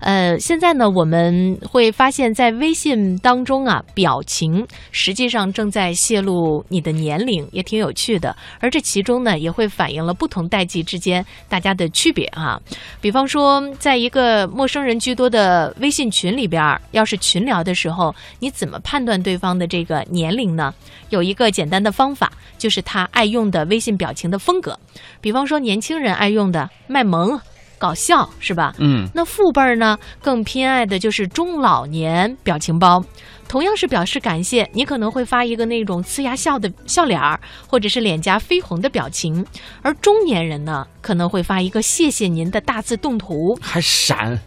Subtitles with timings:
[0.00, 8.34] 呃，现在呢，我们会发现，在微信当中啊，表情实际上正在泄露你的年龄，也挺有趣的。
[8.60, 12.60] 而这其中呢，也会反映了不同代际之间大家的区别啊。
[13.00, 20.72] 比方说，在一个陌生人居多的微信群里边，要是群聊的时候，你怎么判断对方的这个年龄呢？
[21.10, 24.78] 有一个简单的方法，就是他爱用的微信表情的风格。
[25.20, 27.40] 比方说，年轻人爱用的卖萌、
[27.78, 28.74] 搞笑，是吧？
[28.78, 33.02] 嗯，那父辈儿呢，更偏爱的就是中老年表情包。
[33.48, 39.42] 同样是表示感谢，你可能会发一个那种呲牙笑的笑脸儿，或者是脸颊绯红的表情；
[39.80, 43.58] 而中年人呢，可能会发一个谢谢您的大字动图。
[43.62, 44.38] 还闪，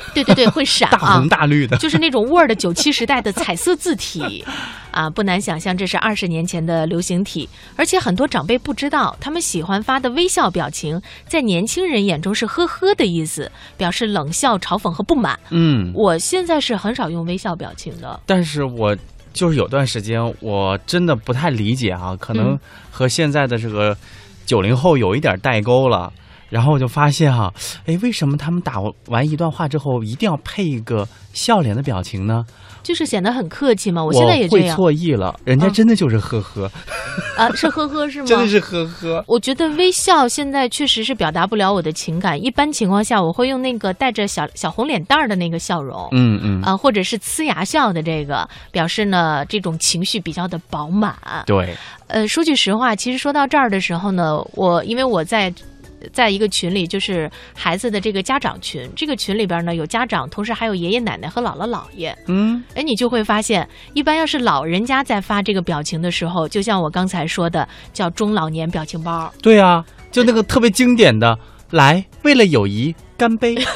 [0.14, 1.76] 对对对，会闪大啊红，大绿的。
[1.78, 4.44] 就是那种 Word 九七时代的彩色字体
[4.90, 7.48] 啊，不难想象这是二十年前的流行体。
[7.76, 15.38] 而且很多长辈不知道，他们喜欢发的微笑表情，在年轻人眼中是呵呵的意思，表示冷笑、嘲讽和不满。
[15.50, 18.18] 嗯，我现在是很少用微笑表情的。
[18.26, 18.96] 但是我
[19.32, 22.58] 就是有段时间，我真的不太理解啊，可能嗯
[22.90, 23.96] 和现在的这个
[24.46, 26.12] 九零后有一点代沟了。
[26.48, 27.52] 然后我就发现哈、
[27.86, 28.74] 哎，为什么他们打
[29.06, 32.44] 完一段话之后一定要配一个笑脸的表情呢？
[32.82, 34.02] 就是显得很客气嘛。
[34.02, 36.70] 我我现在也这样会错意了，人家嗯真的就是呵呵，
[37.36, 38.26] 啊，是呵呵是吗？
[38.26, 39.22] 真的是呵呵。
[39.26, 42.42] 我觉得微笑现在确实是表达不了我的情感。
[42.42, 46.08] 一般情况下，我会用那个带着小小红脸蛋儿的那个笑容。
[46.12, 51.14] 嗯嗯，啊，或者是呲牙笑的这个，表示呢这种情绪比较的饱满。
[51.44, 51.76] 对，
[52.06, 55.52] 呃，说句实话，其实说到这儿的时候呢，我因为我在。
[56.12, 62.16] 在一个群里，就是孩子的这个家长群，这个群里边呢有家长，同时还有爷爷奶奶和姥姥姥爷。
[62.26, 71.38] 嗯，哎，你就会发现，一般要是老人家在发这个表情的时候，就像我刚才说的，叫中老年表情包，对啊，就那个特别经典的，
[71.70, 73.56] 来，为了友谊干杯。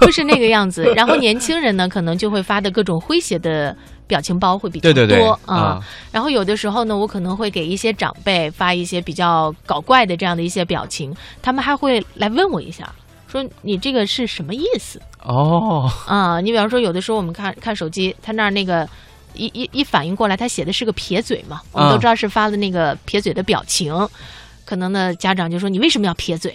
[0.00, 0.84] 就是那个样子。
[0.94, 3.76] 然后年轻人呢，可能就会发的各种诙谐的
[4.12, 5.80] 表情包会比较多对对对，啊。
[6.10, 12.92] 然后有的时候呢，我可能会给一些长辈发一些比较搞怪的这样的一些表情，他们还会来问我一下，
[13.26, 16.40] 说你这个是什么意思哦，啊？
[16.40, 18.86] 你比方说，有的时候我们看看手机，他那儿那个。
[19.34, 23.90] 一一一反应过来，他写的是个撇嘴嘛，我们都啊知道是发的那个撇嘴的表情，
[24.66, 26.54] 可能呢家长就说你为什么要撇嘴，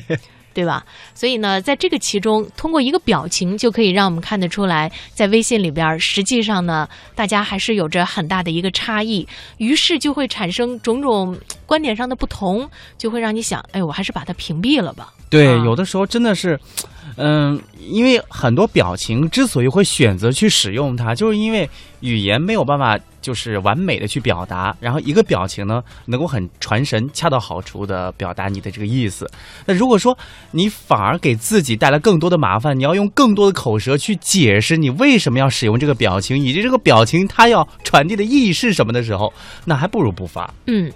[0.54, 0.84] 对吧？
[1.14, 9.26] 所以呢，在这个其中，通过一个表情就可以让我们看得出来，在微信里边，实际上呢，大家还是有着很大的一个差异，
[9.58, 15.12] 于是就会产生种种观点上的不同，就会让你想，哎，我还是把它屏蔽了吧。
[15.30, 16.58] 对，有的时候真的是，
[17.16, 21.68] 嗯，因为很多表情之所以会选择去使用它，就是因为
[22.00, 29.30] 语言没有办法就是完美的去表达，然后一个表情呢能够很传神、恰到好处的表达你的这个意思。
[29.66, 30.16] 那如果说
[30.52, 39.30] 你反而给自己带来更多的麻烦，你要用更多的口舌去解释你为什么要使用这个表情，以及这个表情它要传递的意义是什么的时候，
[39.66, 40.50] 那还不如不发。
[40.68, 40.90] 嗯，